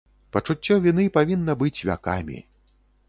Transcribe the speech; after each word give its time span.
Пачуццё 0.35 0.77
віны 0.85 1.05
павінна 1.19 1.57
быць 1.63 1.77
вякамі. 1.91 2.39